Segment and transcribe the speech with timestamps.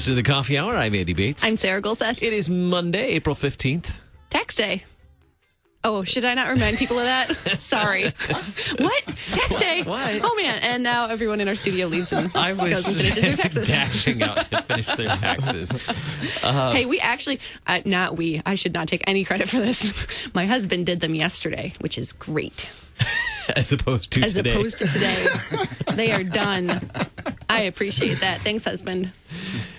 [0.00, 0.74] Listen to the coffee hour.
[0.74, 1.44] I'm Andy Bates.
[1.44, 2.22] I'm Sarah Gulseth.
[2.22, 3.96] it is Monday, April 15th.
[4.30, 4.82] Tax day.
[5.82, 7.28] Oh, should I not remind people of that?
[7.60, 8.04] Sorry.
[8.04, 9.04] what?
[9.32, 9.82] Tax day.
[9.82, 10.20] What?
[10.22, 10.58] Oh man!
[10.62, 13.68] And now everyone in our studio leaves and I was goes and finishes their taxes.
[13.68, 15.70] dashing out to finish their taxes.
[16.42, 18.42] hey, we actually, uh, not we.
[18.44, 19.94] I should not take any credit for this.
[20.34, 22.70] My husband did them yesterday, which is great.
[23.56, 24.26] As opposed to today.
[24.26, 24.50] As today.
[24.50, 25.26] opposed to today,
[25.94, 26.90] they are done.
[27.48, 28.38] I appreciate that.
[28.42, 29.10] Thanks, husband.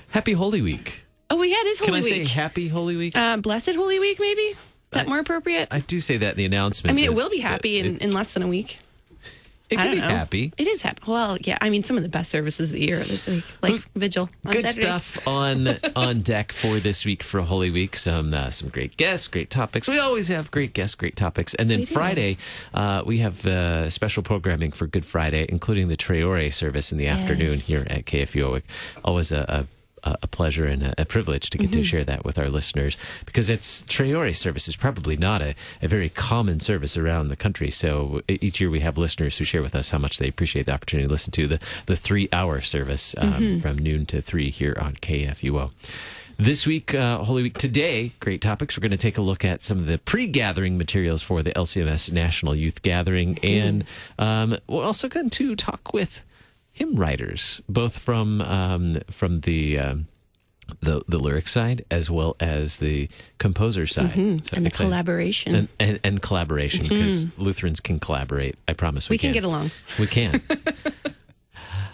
[0.10, 1.04] Happy Holy Week.
[1.30, 2.28] Oh, yeah, it is Can Holy I say Week.
[2.28, 3.16] Happy Holy Week?
[3.16, 4.56] uh, blessed Holy Week, maybe.
[4.94, 5.70] Is that more appropriate?
[5.72, 6.92] I do say that in the announcement.
[6.92, 8.78] I mean, it will be happy in, It, in less than a week.
[9.70, 10.10] it I could be know.
[10.10, 10.52] happy.
[10.58, 11.02] It is happy.
[11.08, 11.58] Well, yeah.
[11.62, 14.52] I mean, some of the best services of the year this week, like Vigil on
[14.52, 14.86] Good Saturday.
[14.88, 17.96] stuff on on deck for this week for Holy Week.
[17.96, 19.88] Some uh, some great guests, great topics.
[19.88, 21.54] We always have great guests, great topics.
[21.54, 21.86] And then We.
[21.86, 22.36] Friday,
[22.74, 26.98] uh, we have uh, special programming for Good Friday, including the Tre Ore service in
[26.98, 28.62] the afternoon here at KFUO.
[29.06, 29.68] Always a, a
[30.04, 31.80] a pleasure and a, a privilege to get Mm-hmm.
[31.80, 35.56] to share that with our listeners because it's Tre Ore service is probably not a,
[35.82, 37.72] a very common service around the country.
[37.72, 40.74] So each year we have listeners who share with us how much they appreciate the
[40.74, 43.60] opportunity to listen to the, the three hour service um, Mm-hmm.
[43.62, 45.72] from noon to three here on KFUO.
[46.38, 48.76] This week, uh, Holy Week, today, great topics.
[48.76, 51.52] We're going to take a look at some of the pre gathering materials for the
[51.52, 53.38] LCMS National Youth Gathering.
[53.44, 53.84] And
[54.18, 56.26] um, we're also going to talk with
[56.72, 59.78] hymn writers, both from um, from the.
[59.80, 60.08] Um,
[60.80, 64.56] the the lyric side as well as the composer side, Mm-hmm.
[64.56, 64.88] and the excited.
[64.88, 65.54] collaboration.
[65.56, 68.56] and, and, and collaboration because Lutherans can collaborate.
[68.70, 69.72] I promise we, We can get along.
[70.00, 70.42] We can.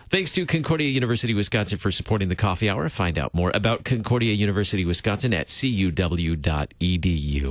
[0.09, 2.87] Thanks to Concordia University Wisconsin for supporting the coffee hour.
[2.87, 6.35] Find out more about Concordia University Wisconsin at cuw.edu.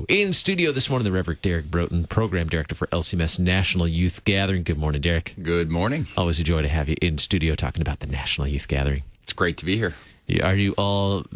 [0.08, 4.62] In studio this morning, the Reverend Derek Broten, Program Director for LCMS National Youth Gathering.
[4.62, 5.34] Good morning, Derek.
[5.42, 6.06] Good morning.
[6.16, 9.02] Always a joy to have you in studio talking about the National Youth Gathering.
[9.22, 9.94] It's great to be here.
[10.42, 11.26] Are you all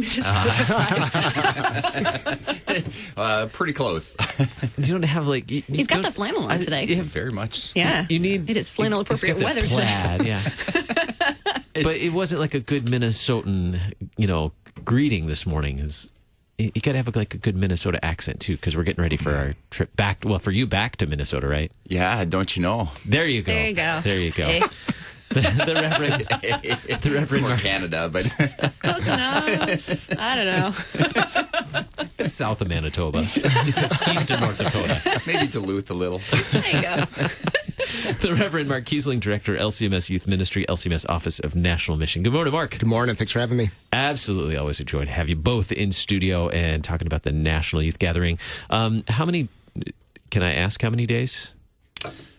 [0.00, 2.38] Minnesota-fied?
[3.16, 4.16] Uh, pretty close.
[4.76, 6.84] You don't have like you, you He's got the flannel on I- today.
[6.86, 7.70] yeah, Very much.
[7.76, 8.04] yeah.
[8.08, 9.74] You need it is flannel appropriate the weather today.
[9.76, 10.42] plaid, yeah.
[11.84, 13.78] but it wasn't like a good Minnesotan,
[14.16, 14.50] you know,
[14.84, 15.78] greeting this morning.
[15.78, 16.10] Is
[16.58, 19.36] you got to have like a good Minnesota accent too, because we're getting ready for
[19.36, 20.24] our trip back.
[20.24, 21.70] Well, for you back to Minnesota, right?
[21.84, 22.90] Yeah, don't you know?
[23.06, 23.52] There you go.
[23.52, 24.00] There you go.
[24.02, 24.46] There you go.
[24.46, 24.62] Hey,
[25.66, 28.30] the Reverend, the It's Reverend more Canada, but
[28.78, 30.18] close enough.
[30.18, 30.74] I don't know.
[32.18, 35.20] it's south of Manitoba, it's east of North Dakota.
[35.26, 36.18] maybe Duluth a little.
[36.52, 37.04] There you go.
[38.20, 42.22] The Reverend Mark Kiessling, Director, LCMS Youth Ministry, LCMS Office of National Mission.
[42.22, 42.78] Good morning, Mark.
[42.78, 43.16] Good morning.
[43.16, 43.70] Thanks for having me.
[43.92, 47.82] Absolutely, always a joy to have you both in studio and talking about the National
[47.82, 48.38] Youth Gathering.
[48.70, 49.48] Um, how many?
[50.30, 51.52] Can I ask how many days?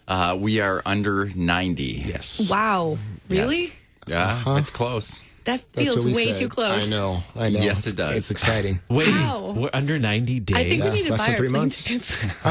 [0.07, 1.83] Uh, we are under 90.
[1.83, 2.49] Yes.
[2.49, 2.97] Wow.
[3.29, 3.57] Really?
[3.63, 3.71] Yes.
[4.07, 5.21] Yeah, it's close.
[5.45, 6.35] That That's feels way said.
[6.41, 6.88] too close.
[6.88, 7.23] I know.
[7.35, 7.59] I know.
[7.59, 8.16] Yes, It's- it does.
[8.17, 8.79] It's exciting.
[8.89, 9.53] Wait, Wow.
[9.55, 10.57] we're under ninety days.
[10.57, 11.83] I think we need to less buy than our three plane months.
[11.83, 12.23] tickets.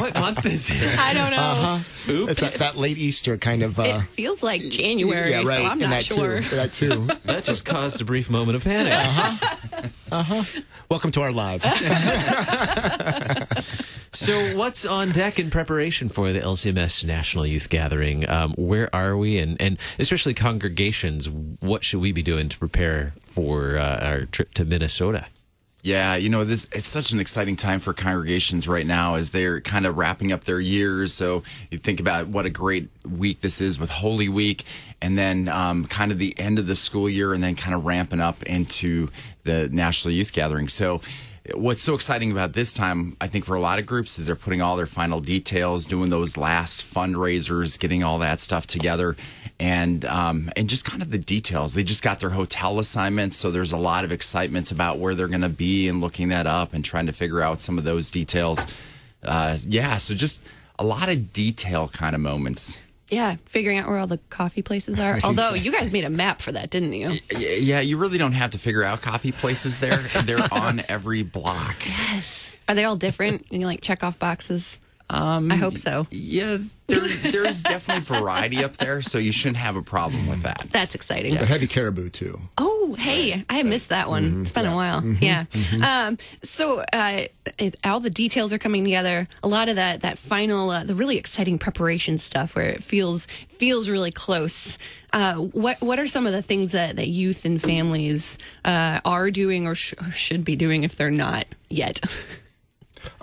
[0.00, 0.98] what month is it?
[0.98, 1.80] I don't know.
[2.14, 3.78] Oops, It's that, that late Easter kind of.
[3.80, 5.58] Uh, It feels like January, yeah, right.
[5.58, 6.40] so I'm and not that sure.
[6.42, 6.56] Too.
[6.56, 7.06] That too.
[7.24, 8.92] that just caused a brief moment of panic.
[8.92, 9.88] Uh huh.
[10.12, 10.60] Uh huh.
[10.88, 11.64] Welcome to our lives.
[14.12, 18.28] So, what's on deck in preparation for the LCMS National Youth Gathering?
[18.28, 21.28] Um, where are we, and and especially congregations?
[21.28, 25.26] What should we be doing to prepare for uh, our trip to Minnesota?
[25.82, 29.60] Yeah, you know, this it's such an exciting time for congregations right now as they're
[29.60, 31.14] kind of wrapping up their years.
[31.14, 34.64] So you think about what a great week this is with Holy Week,
[35.00, 37.86] and then um, kind of the end of the school year, and then kind of
[37.86, 39.08] ramping up into
[39.44, 40.68] the National Youth Gathering.
[40.68, 41.00] So.
[41.54, 44.36] What's so exciting about this time, I think, for a lot of groups, is they're
[44.36, 49.16] putting all their final details, doing those last fundraisers, getting all that stuff together,
[49.58, 51.74] and um, and just kind of the details.
[51.74, 55.28] They just got their hotel assignments, so there's a lot of excitements about where they're
[55.28, 58.10] going to be and looking that up and trying to figure out some of those
[58.10, 58.66] details.
[59.22, 60.44] Uh, yeah, so just
[60.78, 62.82] a lot of detail kind of moments.
[63.10, 65.18] Yeah, figuring out where all the coffee places are.
[65.24, 67.12] Although you guys made a map for that, didn't you?
[67.36, 69.96] Yeah, you really don't have to figure out coffee places there.
[70.24, 71.76] They're on every block.
[71.86, 72.56] Yes.
[72.68, 73.46] Are they all different?
[73.50, 74.78] And you like check off boxes?
[75.10, 76.06] Um, I hope so.
[76.12, 80.66] Yeah, there, there's definitely variety up there, so you shouldn't have a problem with that.
[80.70, 81.34] That's exciting.
[81.36, 82.40] but heavy caribou too.
[82.58, 84.42] Oh, hey, I missed that one.
[84.42, 85.04] It's been a while.
[85.04, 85.44] Yeah.
[85.84, 87.26] Um, so uh,
[87.58, 89.28] it, all the details are coming together.
[89.42, 93.26] A lot of that that final, uh, the really exciting preparation stuff, where it feels
[93.58, 94.78] feels really close.
[95.12, 99.30] Uh, what what are some of the things that, that youth and families uh, are
[99.30, 102.00] doing or, sh- or should be doing if they're not yet?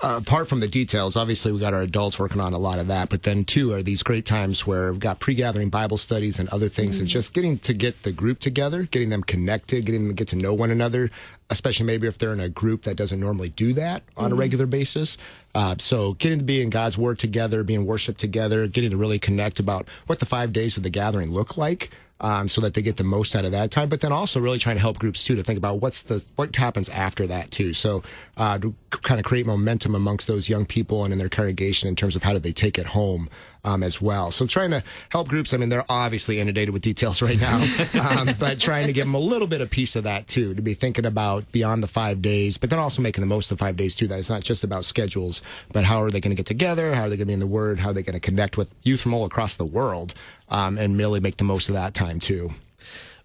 [0.01, 2.87] Uh, apart from the details, obviously we got our adults working on a lot of
[2.87, 6.49] that, but then too are these great times where we've got pre-gathering Bible studies and
[6.49, 10.15] other things, and just getting to get the group together, getting them connected, getting them
[10.15, 11.09] to get to know one another,
[11.49, 14.65] especially maybe if they're in a group that doesn't normally do that on a regular
[14.65, 15.17] basis.
[15.57, 19.17] Uh, so getting to be in God's Word together, being worshiped together, getting to really
[19.17, 21.89] connect about what the five days of the gathering look like
[22.19, 23.89] um, so that they get the most out of that time.
[23.89, 26.55] But then also really trying to help groups too to think about what's the what
[26.55, 27.73] happens after that too.
[27.73, 28.03] So
[28.37, 31.95] uh, to kind of create momentum amongst those young people and in their congregation in
[31.95, 33.27] terms of how do they take it home.
[33.63, 34.31] Um, as well.
[34.31, 35.53] So trying to help groups.
[35.53, 37.57] I mean, they're obviously inundated with details right now,
[38.01, 40.61] um, but trying to give them a little bit of piece of that too, to
[40.61, 43.63] be thinking about beyond the five days, but then also making the most of the
[43.63, 44.07] five days too.
[44.07, 45.41] That it's not just about schedules,
[45.73, 46.95] but how are they going to get together?
[46.95, 47.79] How are they going to be in the Word?
[47.79, 50.13] How are they going to connect with youth from all across the world?
[50.49, 52.51] Um, and really make the most of that time too.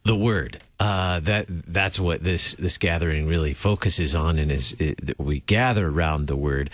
[0.04, 5.18] The word uh, that that's what this this gathering really focuses on and is it,
[5.18, 6.70] we gather around the word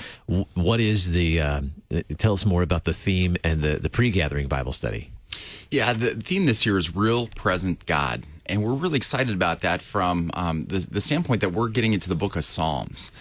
[0.54, 1.72] what is the um,
[2.16, 5.10] tell us more about the theme and the the pre-gathering bible study
[5.70, 8.24] Yeah, the theme this year is real present God.
[8.46, 12.08] And we're really excited about that from um, the, the standpoint that we're getting into
[12.08, 13.12] the book of Psalms.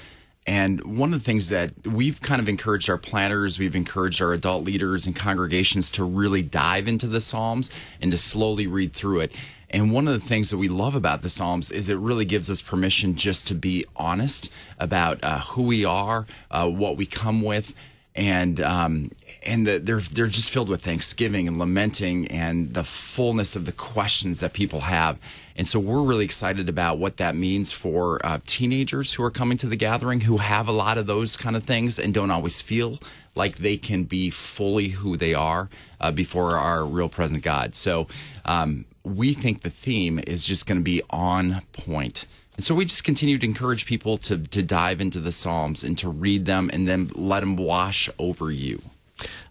[0.45, 4.31] And one of the things that we've kind of encouraged our planners, we've encouraged our
[4.31, 7.69] adult leaders and congregations to really dive into the Psalms
[8.01, 9.35] and to slowly read through it.
[9.69, 12.49] And one of the things that we love about the Psalms is it really gives
[12.49, 14.49] us permission just to be honest
[14.79, 17.73] about uh, who we are, uh, what we come with,
[18.17, 19.11] and um,
[19.43, 23.71] and the, they're they're just filled with thanksgiving and lamenting and the fullness of the
[23.71, 25.19] questions that people have.
[25.55, 29.57] And so we're really excited about what that means for uh, teenagers who are coming
[29.59, 32.59] to the gathering who have a lot of those kind of things and don't always
[32.59, 32.99] feel
[33.35, 35.69] like they can be fully who they are
[36.01, 37.75] uh, before our real present God.
[37.75, 38.07] So
[38.45, 42.25] um, we think the theme is just going to be on point.
[42.55, 45.97] And so we just continue to encourage people to to dive into the Psalms and
[45.99, 48.81] to read them and then let them wash over you.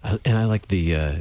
[0.04, 1.16] uh, and i like the uh,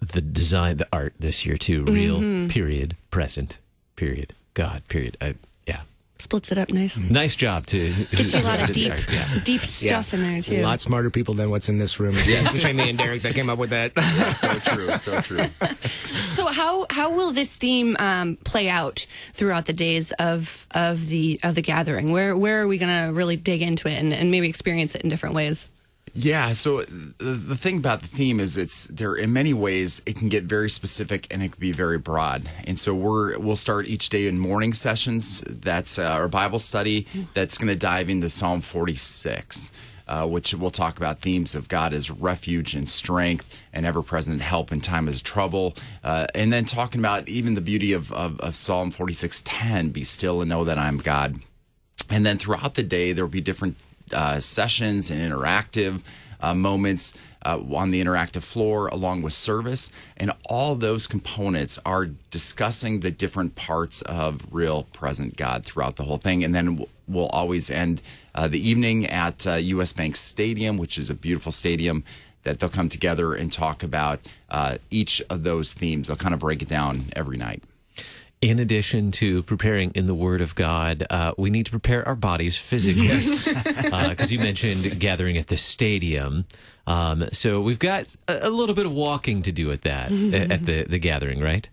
[0.00, 3.58] the design the art this year too real period present
[3.96, 5.34] period god period I,
[5.66, 5.80] yeah
[6.18, 6.96] Splits it up nice.
[6.96, 7.92] nice job too.
[8.12, 9.28] Gets you a lot of deep, yeah.
[9.44, 10.60] deep stuff in there too.
[10.60, 12.14] A lot smarter people than what's in this room.
[12.24, 12.54] Yes.
[12.56, 13.92] Between me and Derek that came up with that.
[14.36, 15.44] so true, so true.
[16.30, 16.46] So
[16.90, 21.62] how will this theme um, play out throughout the days of of the of the
[21.62, 22.12] gathering?
[22.12, 25.02] Where where are we going to really dig into it and, and maybe experience it
[25.02, 25.66] in different ways?
[26.16, 26.52] Yeah.
[26.52, 30.28] So the, the thing about the theme is it's there in many ways it can
[30.28, 32.48] get very specific and it can be very broad.
[32.64, 35.42] And so we're we'll start each day in morning sessions.
[35.48, 37.06] That's uh, our Bible study.
[37.34, 39.72] That's going to dive into Psalm 46.
[40.06, 44.42] Uh, which we'll talk about themes of God as refuge and strength and ever present
[44.42, 45.74] help in time of trouble.
[46.02, 50.42] Uh, and then talking about even the beauty of, of, of Psalm 46:10, be still
[50.42, 51.40] and know that I'm God.
[52.10, 53.76] And then throughout the day, there will be different
[54.12, 56.02] uh, sessions and interactive
[56.40, 57.14] uh, moments
[57.44, 59.90] uh, on the interactive floor, along with service.
[60.16, 66.04] And all those components are discussing the different parts of real present God throughout the
[66.04, 66.44] whole thing.
[66.44, 68.02] And then we'll always end
[68.34, 72.04] uh, the evening at uh, US Bank Stadium, which is a beautiful stadium.
[72.44, 74.20] That they'll come together and talk about
[74.50, 76.08] uh, each of those themes.
[76.08, 77.62] They'll kind of break it down every night.
[78.44, 82.14] In addition to preparing in the Word of God, uh, we need to prepare our
[82.14, 83.08] bodies physically.
[83.08, 86.44] Because you mentioned gathering at the stadium.
[86.86, 90.66] Um, so we've got a, a little bit of walking to do at that, at
[90.66, 91.70] the, the gathering, right?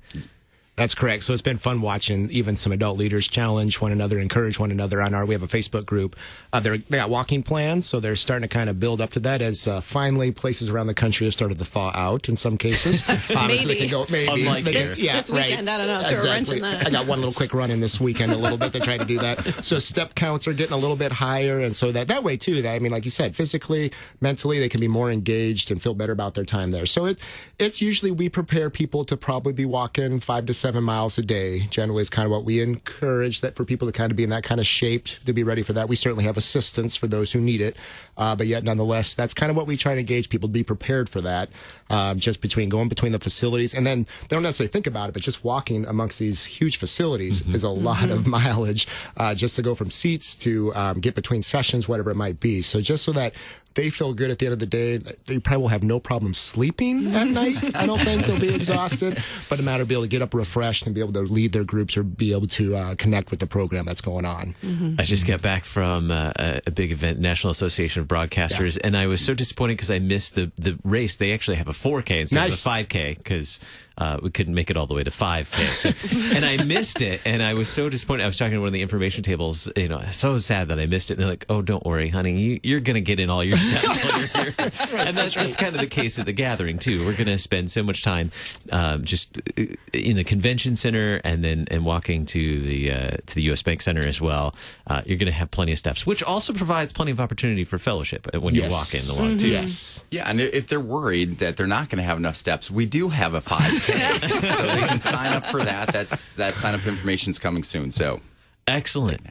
[0.78, 1.26] That's correct.
[1.26, 5.02] So it's been fun watching even some adult leaders challenge one another, encourage one another
[5.02, 5.26] on our.
[5.26, 6.16] We have a Facebook group.
[6.54, 9.20] Uh, they're, they got walking plans, so they're starting to kind of build up to
[9.20, 12.58] that as uh, finally places around the country have started to thaw out in some
[12.58, 13.04] cases.
[13.42, 14.42] Um, so they can go, maybe.
[14.44, 15.74] Unlike they can- yeah, This weekend, right.
[15.76, 16.86] I don't know, throw a wrench in that.
[16.88, 19.06] I got one little quick run in this weekend a little bit to try to
[19.06, 19.64] do that.
[19.64, 22.62] So step counts are getting a little bit higher, and so that that way too.
[22.62, 25.94] That I mean, like you said, physically, mentally, they can be more engaged and feel
[25.94, 26.86] better about their time there.
[26.86, 27.20] So it
[27.60, 31.62] it's usually we prepare people to probably be walking five to seven miles a day.
[31.72, 34.30] Generally, is kind of what we encourage that for people to kind of be in
[34.30, 35.90] that kind of shape to be ready for that.
[35.90, 37.76] We certainly have assistance for those who need it,
[38.16, 40.64] uh, but yet nonetheless, that's kind of what we try to engage people to be
[40.64, 41.50] prepared for that.
[41.90, 45.12] Um, just between going between the facilities, and then they don't necessarily think about it,
[45.14, 48.88] but just walking amongst these huge facilities is a lot of mileage
[49.18, 52.62] uh, just to go from seats to um, get between sessions, whatever it might be.
[52.62, 53.34] So just so that
[53.74, 54.98] they feel good at the end of the day.
[54.98, 57.76] They probably will have no problem sleeping at night.
[57.76, 60.34] I don't think they'll be exhausted, but a matter of being able to get up
[60.34, 63.40] refreshed and be able to lead their groups or be able to uh, connect with
[63.40, 64.56] the program that's going on.
[65.00, 68.98] I just got back from uh, a, a big event, National Association of Broadcasters, and
[68.98, 71.18] I was so disappointed because I missed the, the race.
[71.18, 72.66] They actually have a 4K instead Nice.
[72.66, 73.60] of a 5K because
[74.02, 75.68] uh, we couldn't make it all the way to 5K.
[75.76, 78.24] So, and I missed it, and I was so disappointed.
[78.24, 80.88] I was talking to one of the information tables, you know, so sad that I
[80.88, 81.14] missed it.
[81.16, 83.58] And they're like, "Oh, don't worry, honey, you, are going to get in all your
[83.58, 85.44] steps while you're here." that's right, and that's, that's, right.
[85.44, 87.06] that's, kind of the case at the gathering too.
[87.06, 88.32] We're going to spend so much time
[88.72, 93.36] um, just uh, in the convention center, and then and walking to the uh, to
[93.36, 93.62] the U.S.
[93.62, 94.56] Bank Center as well.
[94.88, 97.78] Uh, you're going to have plenty of steps, which also provides plenty of opportunity for
[97.78, 98.66] fellowship when yes.
[98.66, 99.46] you walk in along mm-hmm.
[99.46, 99.50] too.
[99.50, 102.88] Yes, yeah, and if they're worried that they're not going to have enough steps, we
[102.88, 103.91] do have a 5K,
[104.48, 105.92] so they can sign up for that.
[105.94, 107.92] That that sign up information is coming soon.
[107.92, 108.20] So
[108.68, 109.22] Excellent.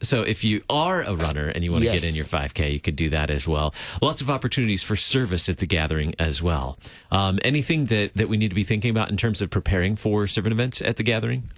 [0.00, 2.00] So if you are a runner and you want to yes.
[2.00, 3.74] get in your 5K, you could do that as well.
[4.00, 6.78] Lots of opportunities for service at the gathering as well.
[7.10, 10.26] Um, anything that, that we need to be thinking about in terms of preparing for
[10.26, 11.50] servant events at the gathering?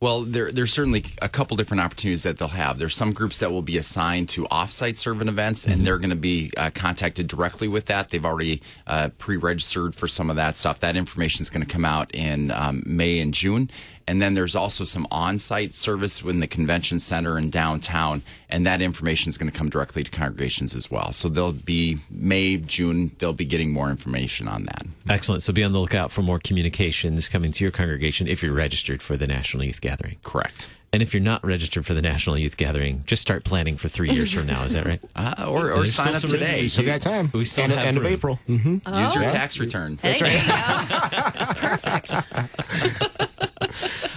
[0.00, 2.78] Well, there, there's certainly a couple different opportunities that they'll have.
[2.78, 5.84] There's some groups that will be assigned to offsite servant events, and mm-hmm.
[5.84, 8.08] they're going to be uh, contacted directly with that.
[8.08, 10.80] They've already uh, pre-registered for some of that stuff.
[10.80, 13.68] That information is going to come out in um, May and June,
[14.06, 18.80] and then there's also some on-site service within the convention center in downtown, and that
[18.80, 21.12] information is going to come directly to congregations as well.
[21.12, 23.14] So they'll be May, June.
[23.18, 24.86] They'll be getting more information on that.
[25.10, 25.42] Excellent.
[25.42, 29.02] So be on the lookout for more communications coming to your congregation if you're registered
[29.02, 29.89] for the National Youth Gathering.
[30.22, 30.68] Correct.
[30.92, 34.10] And if you're not registered for the National Youth Gathering, just start planning for three
[34.10, 34.64] years from now.
[34.64, 35.00] Is that right?
[35.14, 36.62] Uh, or or sign up today.
[36.62, 37.30] We still got time.
[37.34, 38.40] We still end, have end of April.
[38.48, 38.78] Mm-hmm.
[38.86, 39.02] Oh.
[39.02, 39.98] Use your tax return.
[40.02, 40.40] That's right.
[41.82, 43.26] Perfect.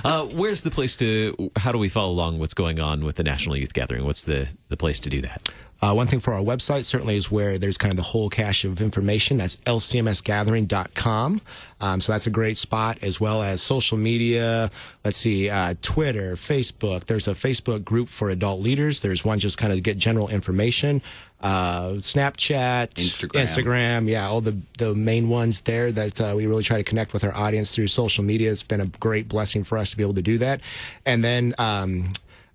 [0.04, 1.52] Uh, where's the place to?
[1.56, 4.06] How do we follow along what's going on with the National Youth Gathering?
[4.06, 5.50] What's the the place to do that?
[5.84, 8.64] Uh, one thing for our website certainly is where there's kind of the whole cache
[8.64, 9.38] of information.
[9.38, 11.42] That's lcmsgathering.com.
[11.82, 14.72] Um, so that's a great spot, as well as social media.
[15.04, 17.04] Let's see, uh, Twitter, Facebook.
[17.04, 19.02] There's a Facebook group for adult leaders.
[19.02, 21.02] There's one just kind of to get general information.
[21.44, 26.64] Uh, Snapchat, Instagram, Instagram, yeah, all the the main ones there that uh, we really
[26.64, 28.50] try to connect with our audience through social media.
[28.50, 30.62] It's been a great blessing for us to be able to do that.
[31.06, 32.14] And then um,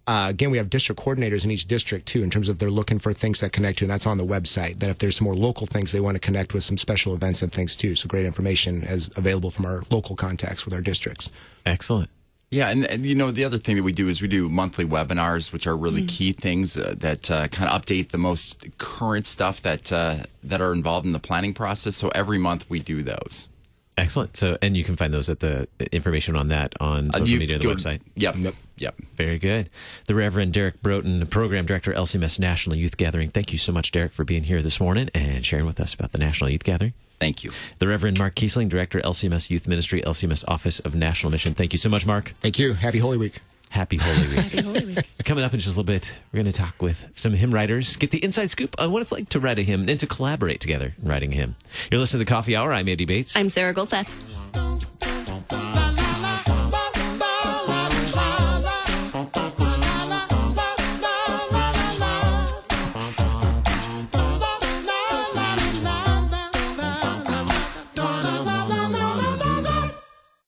[0.08, 2.98] uh, again, we have district coordinators in each district too, in terms of they're looking
[2.98, 4.78] for things that connect to, and that's on the website.
[4.78, 7.42] That if there's some more local things they want to connect with, some special events
[7.42, 7.94] and things too.
[7.94, 11.30] So great information is available from our local contacts with our districts.
[11.66, 12.08] Excellent.
[12.50, 14.86] Yeah, and, and, you know the other thing that we do is we do monthly
[14.86, 16.08] webinars, which are really mm.
[16.08, 20.62] key things uh, that uh, kind of update the most current stuff that uh, that
[20.62, 21.94] are involved in the planning process.
[21.96, 23.48] So every month we do those.
[23.98, 24.36] Excellent.
[24.36, 27.56] So, and you can find those at the information on that on social uh, media,
[27.56, 28.00] and the website.
[28.16, 28.36] Yep.
[28.36, 28.54] Yep.
[28.78, 28.94] Yep.
[29.16, 29.70] Very good.
[30.06, 33.30] The Reverend Derek Broten, Program Director, LCMS National Youth Gathering.
[33.30, 36.12] Thank you so much, Derek, for being here this morning and sharing with us about
[36.12, 36.94] the National Youth Gathering.
[37.20, 37.50] Thank you.
[37.78, 41.54] The Reverend Mark Kiessling, Director, LCMS Youth Ministry, LCMS Office of National Mission.
[41.54, 42.34] Thank you so much, Mark.
[42.40, 42.74] Thank you.
[42.74, 43.40] Happy Holy Week.
[43.70, 44.38] Happy Holy Week.
[44.38, 45.10] Happy Holy Week.
[45.24, 47.96] Coming up in just a little bit, we're going to talk with some hymn writers,
[47.96, 50.60] get the inside scoop on what it's like to write a hymn and to collaborate
[50.60, 51.56] together in writing a hymn.
[51.90, 52.72] You're listening to the Coffee Hour.
[52.72, 53.36] I'm Andy Bates.
[53.36, 54.67] I'm Sarah Gulseth.